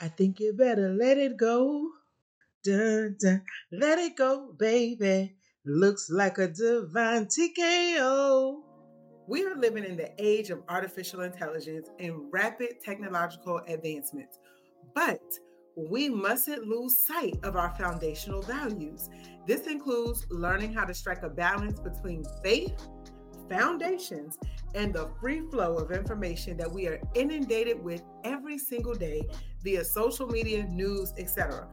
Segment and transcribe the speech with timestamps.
[0.00, 1.88] I think you better let it go.
[2.64, 3.42] Dun, dun.
[3.72, 5.36] Let it go, baby.
[5.64, 8.56] Looks like a divine TKO.
[9.26, 14.38] We are living in the age of artificial intelligence and rapid technological advancements,
[14.94, 15.22] but
[15.76, 19.08] we mustn't lose sight of our foundational values.
[19.46, 22.74] This includes learning how to strike a balance between faith,
[23.48, 24.38] foundations,
[24.74, 29.22] and the free flow of information that we are inundated with every single day
[29.62, 31.68] via social media, news, etc.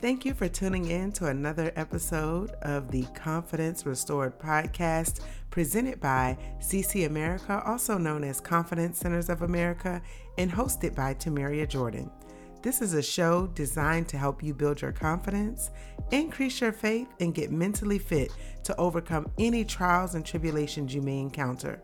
[0.00, 6.38] Thank you for tuning in to another episode of the Confidence Restored podcast presented by
[6.60, 10.00] CC America, also known as Confidence Centers of America,
[10.36, 12.12] and hosted by Tamaria Jordan.
[12.60, 15.70] This is a show designed to help you build your confidence,
[16.10, 18.32] increase your faith, and get mentally fit
[18.64, 21.80] to overcome any trials and tribulations you may encounter.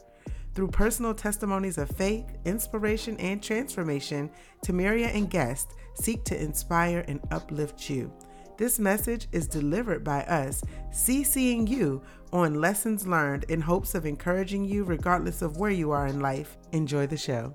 [0.52, 4.30] Through personal testimonies of faith, inspiration, and transformation,
[4.64, 8.12] Tamaria and guests seek to inspire and uplift you.
[8.56, 12.02] This message is delivered by us, CCing you
[12.32, 16.56] on lessons learned in hopes of encouraging you regardless of where you are in life.
[16.72, 17.54] Enjoy the show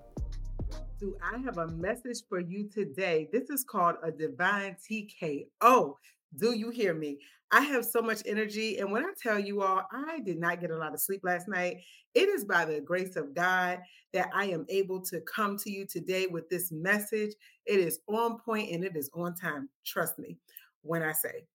[0.99, 3.29] do I have a message for you today?
[3.31, 5.95] This is called a divine TKO.
[6.35, 7.19] Do you hear me?
[7.51, 8.77] I have so much energy.
[8.77, 11.47] And when I tell you all, I did not get a lot of sleep last
[11.47, 11.77] night.
[12.13, 13.79] It is by the grace of God
[14.13, 17.31] that I am able to come to you today with this message.
[17.65, 19.69] It is on point and it is on time.
[19.85, 20.37] Trust me
[20.81, 21.45] when I say.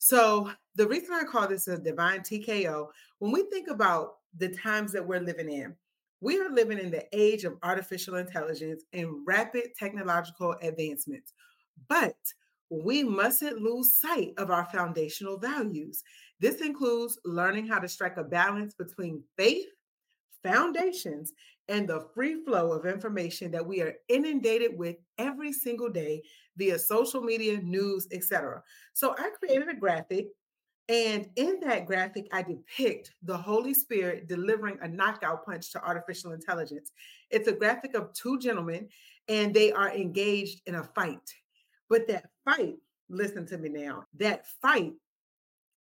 [0.00, 4.92] So, the reason I call this a divine TKO, when we think about the times
[4.92, 5.74] that we're living in,
[6.20, 11.32] we are living in the age of artificial intelligence and rapid technological advancements,
[11.88, 12.16] but
[12.70, 16.02] we mustn't lose sight of our foundational values.
[16.40, 19.66] This includes learning how to strike a balance between faith,
[20.42, 21.32] foundations,
[21.68, 26.22] and the free flow of information that we are inundated with every single day
[26.56, 28.62] via social media, news, etc.
[28.94, 30.26] So I created a graphic
[30.88, 36.32] and in that graphic, I depict the Holy Spirit delivering a knockout punch to artificial
[36.32, 36.92] intelligence.
[37.30, 38.88] It's a graphic of two gentlemen,
[39.28, 41.34] and they are engaged in a fight.
[41.90, 42.76] But that fight,
[43.10, 44.94] listen to me now, that fight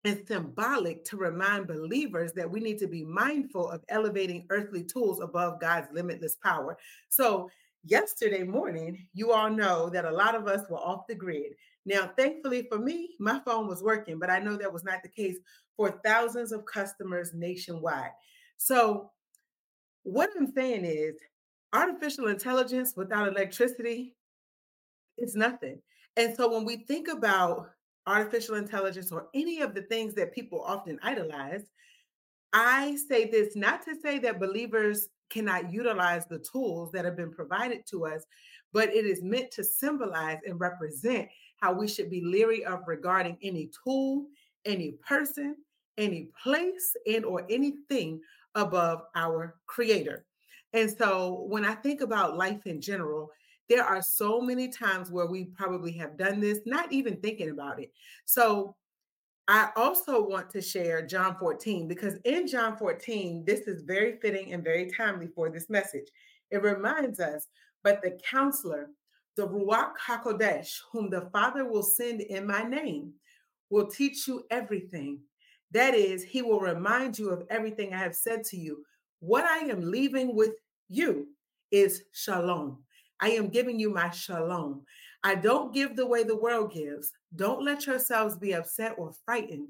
[0.02, 5.20] is symbolic to remind believers that we need to be mindful of elevating earthly tools
[5.20, 6.76] above God's limitless power.
[7.08, 7.48] So,
[7.86, 11.54] yesterday morning, you all know that a lot of us were off the grid.
[11.84, 15.08] Now, thankfully for me, my phone was working, but I know that was not the
[15.08, 15.36] case
[15.76, 18.10] for thousands of customers nationwide.
[18.56, 19.10] So,
[20.02, 21.14] what I'm saying is,
[21.72, 24.14] artificial intelligence without electricity,
[25.18, 25.80] is nothing.
[26.16, 27.70] And so, when we think about
[28.06, 31.64] artificial intelligence or any of the things that people often idolize,
[32.52, 37.32] I say this not to say that believers cannot utilize the tools that have been
[37.32, 38.24] provided to us,
[38.72, 41.28] but it is meant to symbolize and represent
[41.60, 44.26] how we should be leery of regarding any tool,
[44.64, 45.56] any person,
[45.98, 48.20] any place, and or anything
[48.54, 50.24] above our creator.
[50.72, 53.30] And so when I think about life in general,
[53.68, 57.80] there are so many times where we probably have done this, not even thinking about
[57.80, 57.92] it.
[58.24, 58.76] So
[59.48, 64.52] I also want to share John 14 because in John 14, this is very fitting
[64.52, 66.08] and very timely for this message.
[66.50, 67.46] It reminds us,
[67.84, 68.90] but the counselor,
[69.36, 73.12] the Ruach HaKodesh, whom the Father will send in my name,
[73.70, 75.20] will teach you everything.
[75.70, 78.84] That is, he will remind you of everything I have said to you.
[79.20, 80.54] What I am leaving with
[80.88, 81.28] you
[81.70, 82.82] is shalom.
[83.20, 84.82] I am giving you my shalom.
[85.22, 87.12] I don't give the way the world gives.
[87.36, 89.68] Don't let yourselves be upset or frightened.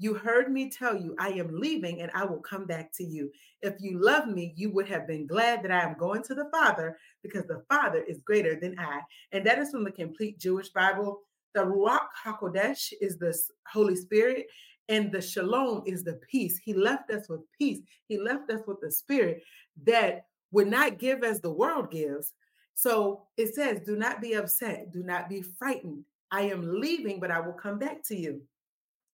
[0.00, 3.32] You heard me tell you, I am leaving and I will come back to you.
[3.62, 6.48] If you love me, you would have been glad that I am going to the
[6.52, 9.00] Father because the Father is greater than I.
[9.32, 11.22] And that is from the complete Jewish Bible.
[11.54, 13.36] The Ruach HaKodesh is the
[13.66, 14.46] Holy Spirit,
[14.88, 16.60] and the Shalom is the peace.
[16.62, 17.80] He left us with peace.
[18.06, 19.42] He left us with the Spirit
[19.84, 22.32] that would not give as the world gives,
[22.74, 26.04] so it says, Do not be upset, do not be frightened.
[26.30, 28.42] I am leaving, but I will come back to you.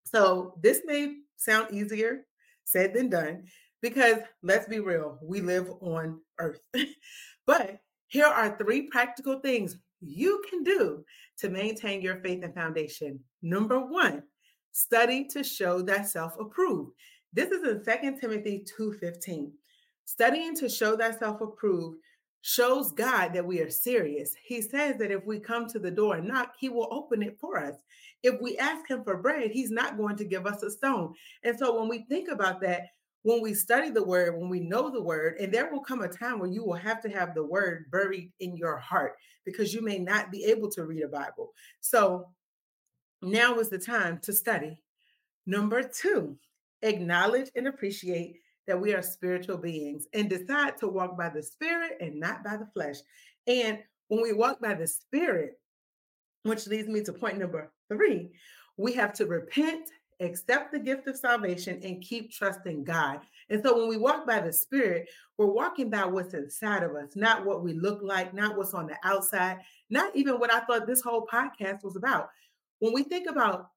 [0.05, 2.27] So this may sound easier
[2.65, 3.45] said than done
[3.83, 6.61] because let's be real, we live on earth.
[7.47, 11.05] but here are three practical things you can do
[11.39, 13.21] to maintain your faith and foundation.
[13.43, 14.23] Number one,
[14.73, 16.93] study to show thyself approved.
[17.33, 19.53] This is in 2 Timothy 2:15.
[20.05, 21.99] Studying to show thyself approved
[22.46, 24.35] shows God that we are serious.
[24.44, 27.38] He says that if we come to the door and knock, He will open it
[27.41, 27.75] for us.
[28.23, 31.14] If we ask Him for bread, He's not going to give us a stone.
[31.43, 32.88] And so when we think about that,
[33.23, 36.08] when we study the word, when we know the word, and there will come a
[36.08, 39.14] time where you will have to have the word buried in your heart
[39.46, 41.55] because you may not be able to read a Bible.
[41.81, 42.29] So
[43.23, 44.82] now is the time to study.
[45.46, 46.37] Number two,
[46.82, 48.37] acknowledge and appreciate
[48.67, 52.57] that we are spiritual beings and decide to walk by the spirit and not by
[52.57, 52.97] the flesh.
[53.47, 53.79] And
[54.09, 55.59] when we walk by the spirit,
[56.45, 58.31] which leads me to point number three,
[58.77, 59.89] we have to repent,
[60.21, 63.21] accept the gift of salvation, and keep trusting God.
[63.51, 65.09] And so when we walk by the Spirit,
[65.39, 68.87] we're walking by what's inside of us, not what we look like, not what's on
[68.87, 69.59] the outside,
[69.91, 72.31] not even what I thought this whole podcast was about.
[72.79, 73.71] When we think about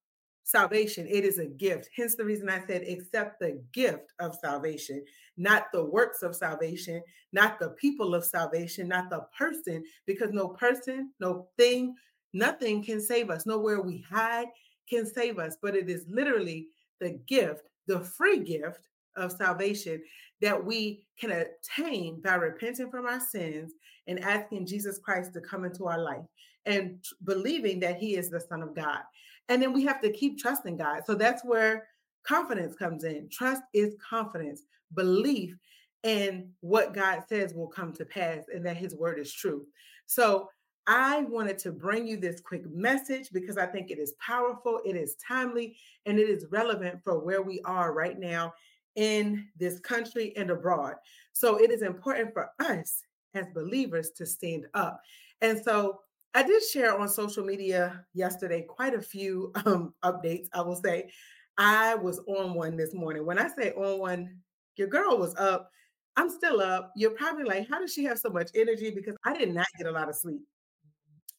[0.47, 1.89] salvation, it is a gift.
[1.93, 5.03] Hence the reason I said accept the gift of salvation,
[5.35, 7.01] not the works of salvation,
[7.33, 11.93] not the people of salvation, not the person, because no person, no thing,
[12.33, 13.45] nothing can save us.
[13.45, 14.47] Nowhere we hide
[14.89, 16.67] can save us, but it is literally
[17.01, 20.01] the gift, the free gift of salvation
[20.39, 23.73] that we can attain by repenting from our sins
[24.07, 26.23] and asking Jesus Christ to come into our life
[26.65, 28.99] and believing that he is the son of God.
[29.49, 31.03] And then we have to keep trusting God.
[31.05, 31.87] So that's where
[32.25, 33.29] confidence comes in.
[33.31, 34.63] Trust is confidence,
[34.93, 35.55] belief
[36.03, 39.65] in what God says will come to pass and that his word is true.
[40.05, 40.49] So
[40.85, 44.95] I wanted to bring you this quick message because I think it is powerful, it
[44.95, 48.53] is timely, and it is relevant for where we are right now
[48.95, 50.95] in this country and abroad.
[51.33, 53.01] So it is important for us
[53.33, 55.01] as believers to stand up.
[55.41, 55.99] And so
[56.33, 61.09] I did share on social media yesterday quite a few um, updates, I will say.
[61.57, 63.25] I was on one this morning.
[63.25, 64.37] When I say on one,
[64.75, 65.71] your girl was up.
[66.15, 66.91] I'm still up.
[66.95, 68.91] You're probably like, how does she have so much energy?
[68.91, 70.41] Because I did not get a lot of sleep.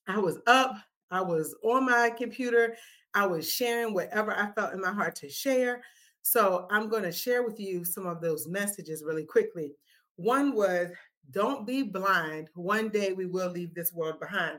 [0.08, 0.74] I was up,
[1.10, 2.76] I was on my computer,
[3.14, 5.82] I was sharing whatever I felt in my heart to share.
[6.22, 9.74] So I'm going to share with you some of those messages really quickly.
[10.18, 10.90] One was,
[11.30, 12.48] don't be blind.
[12.54, 14.58] One day we will leave this world behind.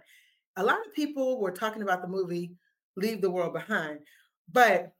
[0.56, 2.54] A lot of people were talking about the movie
[2.96, 4.00] Leave the World Behind.
[4.52, 4.94] But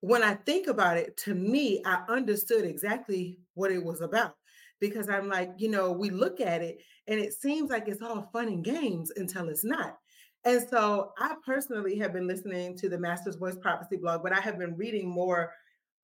[0.00, 4.36] when I think about it, to me, I understood exactly what it was about
[4.80, 8.30] because I'm like, you know, we look at it and it seems like it's all
[8.32, 9.98] fun and games until it's not.
[10.44, 14.40] And so I personally have been listening to the Master's Voice Prophecy blog, but I
[14.40, 15.52] have been reading more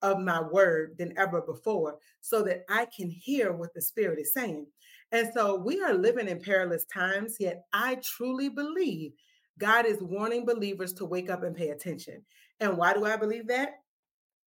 [0.02, 4.32] of my word than ever before so that I can hear what the Spirit is
[4.32, 4.66] saying.
[5.12, 9.12] And so we are living in perilous times, yet I truly believe
[9.58, 12.24] God is warning believers to wake up and pay attention.
[12.60, 13.80] And why do I believe that?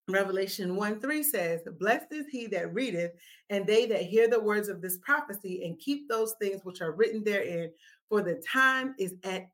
[0.09, 3.11] Revelation 1 3 says, Blessed is he that readeth,
[3.49, 6.93] and they that hear the words of this prophecy and keep those things which are
[6.93, 7.71] written therein,
[8.07, 9.49] for the time is at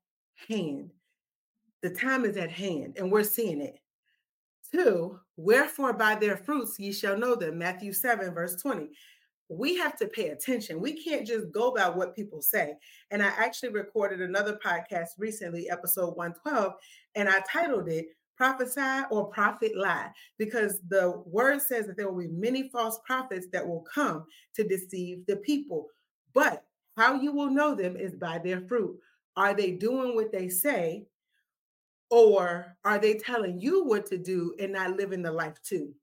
[0.48, 0.92] hand.
[1.82, 3.80] The time is at hand, and we're seeing it.
[4.74, 7.58] Two, wherefore by their fruits ye shall know them.
[7.58, 8.90] Matthew 7, verse 20.
[9.50, 10.82] We have to pay attention.
[10.82, 12.74] We can't just go by what people say.
[13.12, 16.74] And I actually recorded another podcast recently, episode 112,
[17.16, 20.10] and I titled it prophesy or prophet lie
[20.40, 24.26] because the word says that there will be many false prophets that will come
[24.56, 25.88] to deceive the people.
[26.34, 26.64] But
[26.98, 28.98] how you will know them is by their fruit.
[29.36, 31.06] Are they doing what they say?
[32.14, 35.96] Or are they telling you what to do and not living the life too?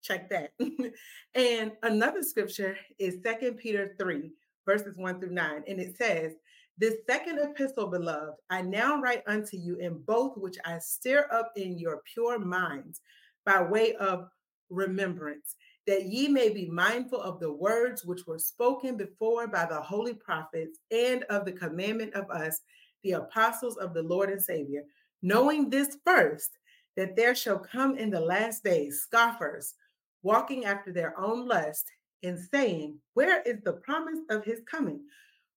[0.00, 0.52] Check that.
[1.34, 4.30] and another scripture is Second Peter 3,
[4.64, 5.64] verses 1 through 9.
[5.66, 6.34] And it says,
[6.78, 11.50] this second epistle, beloved, I now write unto you in both which I stir up
[11.56, 13.00] in your pure minds
[13.44, 14.28] by way of
[14.70, 15.56] remembrance,
[15.88, 20.14] that ye may be mindful of the words which were spoken before by the holy
[20.14, 22.60] prophets and of the commandment of us,
[23.02, 24.84] the apostles of the Lord and Savior,
[25.22, 26.58] knowing this first,
[26.96, 29.74] that there shall come in the last days scoffers,
[30.22, 31.86] walking after their own lust,
[32.22, 35.00] and saying, Where is the promise of his coming?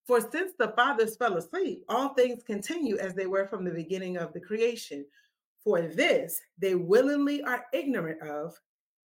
[0.05, 4.17] For since the fathers fell asleep, all things continue as they were from the beginning
[4.17, 5.05] of the creation.
[5.63, 8.53] For this they willingly are ignorant of,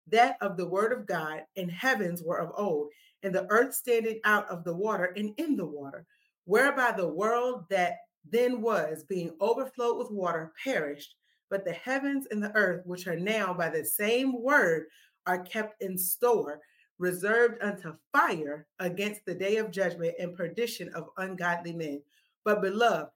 [0.09, 2.89] that of the word of God, and heavens were of old,
[3.23, 6.05] and the earth standing out of the water and in the water,
[6.47, 7.99] whereby the world that
[8.31, 11.15] then was, being overflowed with water, perished.
[11.51, 14.87] But the heavens and the earth, which are now by the same word,
[15.27, 16.61] are kept in store
[16.99, 22.03] reserved unto fire against the day of judgment and perdition of ungodly men.
[22.45, 23.11] But beloved,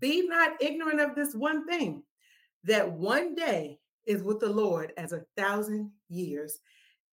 [0.00, 2.02] be not ignorant of this one thing
[2.64, 6.58] that one day is with the Lord as a thousand years,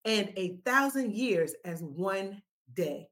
[0.05, 2.41] and a thousand years as one
[2.73, 3.07] day.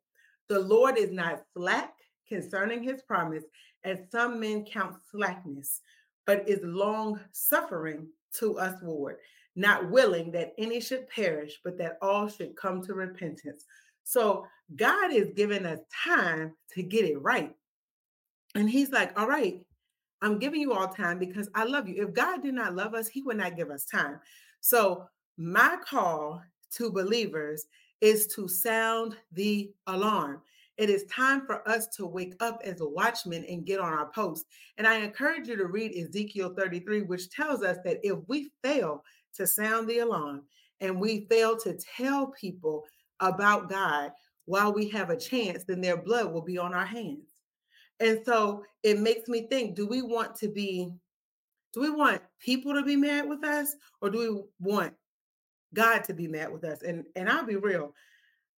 [0.48, 1.94] The Lord is not slack
[2.28, 3.44] concerning his promise,
[3.86, 5.82] as some men count slackness,
[6.26, 9.18] but is long suffering to us, ward,
[9.56, 13.66] not willing that any should perish, but that all should come to repentance.
[14.04, 17.54] So God is giving us time to get it right.
[18.56, 19.62] And he's like, all right,
[20.22, 22.04] I'm giving you all time because I love you.
[22.04, 24.20] If God did not love us, he would not give us time.
[24.62, 25.06] So
[25.38, 27.66] my call to believers
[28.02, 30.42] is to sound the alarm.
[30.78, 34.10] It is time for us to wake up as a watchman and get on our
[34.12, 34.46] post.
[34.78, 39.04] And I encourage you to read Ezekiel 33, which tells us that if we fail
[39.36, 40.44] to sound the alarm
[40.82, 42.84] and we fail to tell people
[43.22, 44.12] about God
[44.46, 47.30] while we have a chance, then their blood will be on our hands.
[48.00, 50.94] And so it makes me think do we want to be,
[51.74, 54.94] do we want people to be mad with us or do we want
[55.74, 56.82] God to be mad with us?
[56.84, 57.94] And, and I'll be real,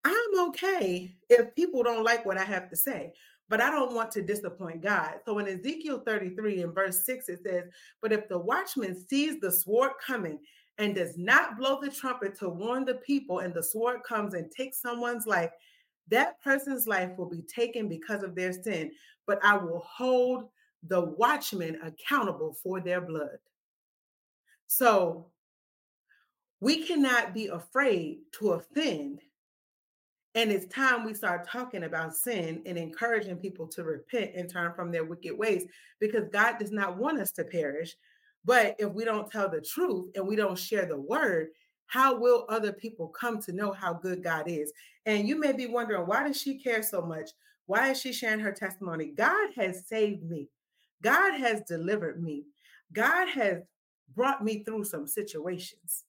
[0.07, 3.13] I'm okay if people don't like what I have to say,
[3.49, 5.15] but I don't want to disappoint God.
[5.25, 7.65] So in Ezekiel 33 in verse 6, it says,
[8.01, 10.39] But if the watchman sees the sword coming
[10.79, 14.49] and does not blow the trumpet to warn the people, and the sword comes and
[14.49, 15.51] takes someone's life,
[16.09, 18.93] that person's life will be taken because of their sin,
[19.27, 20.45] but I will hold
[20.87, 23.39] the watchman accountable for their blood.
[24.69, 25.27] So
[26.61, 29.21] we cannot be afraid to offend
[30.37, 34.75] and it's time we start talking about sin and encouraging people to repent and turn
[34.75, 35.65] from their wicked ways
[35.99, 37.97] because God does not want us to perish.
[38.45, 41.49] But if we don't tell the truth and we don't share the word,
[41.87, 44.75] how will other people come to know how good God is?
[45.07, 47.31] And you may be wondering, why does she care so much?
[47.65, 49.07] Why is she sharing her testimony?
[49.17, 50.51] God has saved me.
[51.03, 52.45] God has delivered me.
[52.93, 53.63] God has
[54.15, 56.05] brought me through some situations.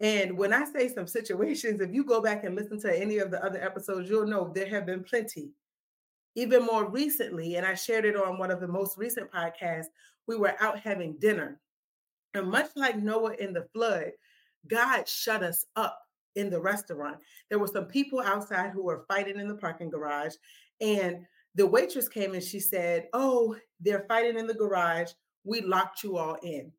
[0.00, 3.30] And when I say some situations, if you go back and listen to any of
[3.30, 5.50] the other episodes, you'll know there have been plenty.
[6.36, 9.86] Even more recently, and I shared it on one of the most recent podcasts,
[10.28, 11.60] we were out having dinner.
[12.34, 14.12] And much like Noah in the flood,
[14.68, 15.98] God shut us up
[16.36, 17.18] in the restaurant.
[17.48, 20.34] There were some people outside who were fighting in the parking garage.
[20.80, 25.10] And the waitress came and she said, Oh, they're fighting in the garage.
[25.44, 26.70] We locked you all in.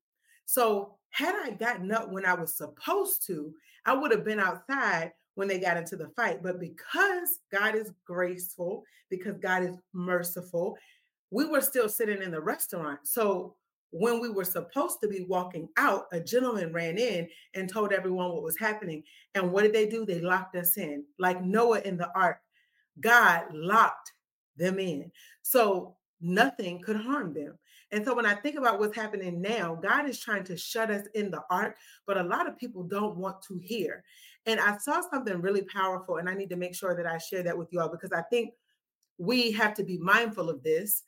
[0.46, 3.54] So had I gotten up when I was supposed to,
[3.86, 6.44] I would have been outside when they got into the fight.
[6.44, 10.78] But because God is graceful, because God is merciful,
[11.32, 13.00] we were still sitting in the restaurant.
[13.04, 13.56] So
[13.92, 18.32] when we were supposed to be walking out, a gentleman ran in and told everyone
[18.32, 19.04] what was happening.
[19.36, 20.06] And what did they do?
[20.06, 22.40] They locked us in, like Noah in the ark.
[23.00, 24.14] God locked
[24.58, 25.12] them in.
[25.42, 27.58] So nothing could harm them.
[27.92, 31.08] And so when I think about what's happening now, God is trying to shut us
[31.16, 34.04] in the ark, but a lot of people don't want to hear.
[34.46, 37.44] And I saw something really powerful, and I need to make sure that I share
[37.44, 38.54] that with you all because I think
[39.18, 41.04] we have to be mindful of this.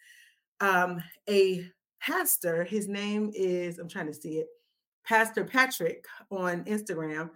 [0.60, 1.70] Um, a
[2.02, 4.48] pastor, his name is, I'm trying to see it,
[5.06, 7.30] Pastor Patrick on Instagram.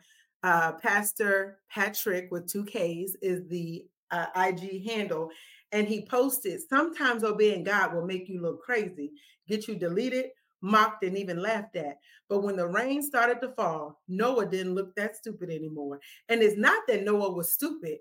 [0.43, 5.29] Uh, pastor Patrick with two Ks is the uh, IG handle.
[5.75, 9.11] And he posted, sometimes obeying God will make you look crazy
[9.45, 10.27] get you deleted,
[10.61, 11.97] mocked, and even laughed at.
[12.29, 15.99] But when the rain started to fall, Noah didn't look that stupid anymore.
[16.29, 17.97] And it's not that Noah was stupid,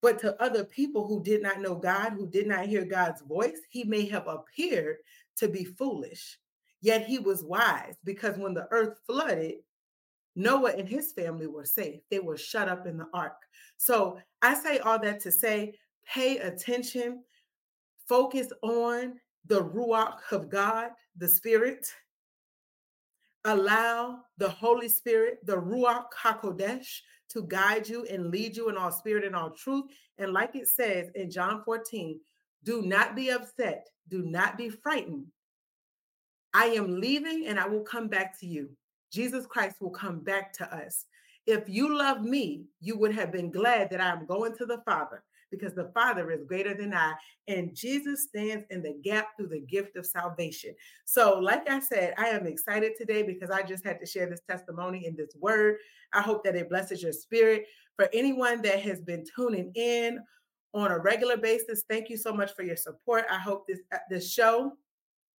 [0.00, 3.58] but to other people who did not know God, who did not hear God's voice,
[3.68, 4.96] he may have appeared
[5.36, 6.38] to be foolish.
[6.80, 9.56] Yet he was wise because when the earth flooded,
[10.34, 12.00] Noah and his family were safe.
[12.10, 13.36] They were shut up in the ark.
[13.76, 15.74] So I say all that to say
[16.12, 17.22] pay attention,
[18.08, 19.14] focus on
[19.46, 21.86] the Ruach of God, the Spirit.
[23.44, 27.00] Allow the Holy Spirit, the Ruach HaKodesh,
[27.30, 29.84] to guide you and lead you in all spirit and all truth.
[30.18, 32.18] And like it says in John 14,
[32.64, 35.26] do not be upset, do not be frightened.
[36.54, 38.70] I am leaving and I will come back to you.
[39.12, 41.04] Jesus Christ will come back to us.
[41.46, 44.82] If you love me, you would have been glad that I am going to the
[44.84, 47.14] Father because the Father is greater than I.
[47.46, 50.74] And Jesus stands in the gap through the gift of salvation.
[51.04, 54.42] So, like I said, I am excited today because I just had to share this
[54.48, 55.76] testimony in this word.
[56.12, 57.64] I hope that it blesses your spirit.
[57.96, 60.20] For anyone that has been tuning in
[60.74, 63.24] on a regular basis, thank you so much for your support.
[63.30, 64.72] I hope this, uh, this show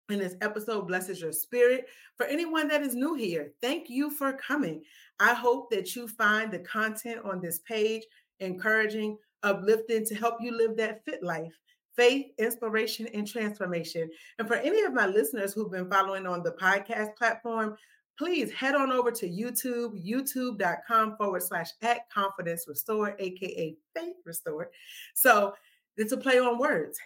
[0.10, 1.86] and this episode blesses your spirit.
[2.18, 4.82] For anyone that is new here, thank you for coming.
[5.20, 8.04] I hope that you find the content on this page
[8.40, 11.54] encouraging, uplifting to help you live that fit life
[11.96, 14.10] faith, inspiration, and transformation.
[14.38, 17.76] And for any of my listeners who've been following on the podcast platform,
[18.18, 24.70] please head on over to YouTube, youtube.com forward slash at confidence restore, aka faith restore.
[25.14, 25.54] So
[25.98, 26.98] it's a play on words.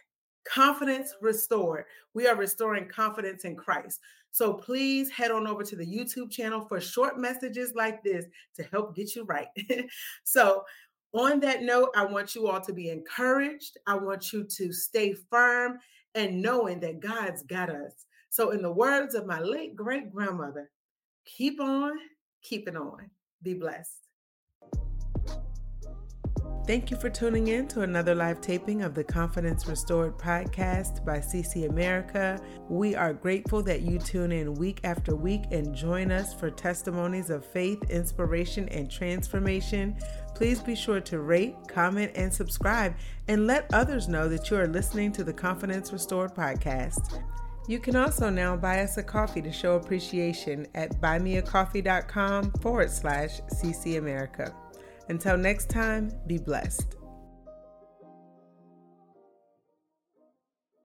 [0.46, 1.86] confidence restored.
[2.14, 4.00] We are restoring confidence in Christ.
[4.32, 8.26] So please head on over to the YouTube channel for short messages like this
[8.56, 9.48] to help get you right.
[10.24, 10.64] so,
[11.14, 13.78] on that note, I want you all to be encouraged.
[13.88, 15.78] I want you to stay firm
[16.16, 18.06] and knowing that God's got us.
[18.30, 20.72] So, in the words of my late great grandmother,
[21.26, 21.94] keep on
[22.42, 23.10] keeping on.
[23.42, 24.04] Be blessed.
[26.66, 31.18] Thank you for tuning in to another live taping of the Confidence Restored podcast by
[31.18, 32.40] CC America.
[32.70, 37.30] We are grateful that you tune in week after week and join us for testimonies
[37.30, 39.98] of faith, inspiration, and transformation.
[40.44, 42.96] Please be sure to rate, comment, and subscribe,
[43.30, 47.24] and let others know that you are listening to the Confidence Restored podcast.
[47.70, 53.40] You can also now buy us a coffee to show appreciation at buymeacoffee.com forward slash
[53.54, 54.54] CC America.
[55.08, 56.98] Until next time, be blessed.